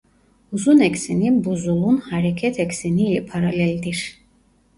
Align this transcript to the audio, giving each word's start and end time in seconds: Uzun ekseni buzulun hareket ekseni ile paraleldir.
Uzun 0.57 0.79
ekseni 0.85 1.33
buzulun 1.47 1.99
hareket 2.07 2.59
ekseni 2.65 3.07
ile 3.11 3.21
paraleldir. 3.35 4.03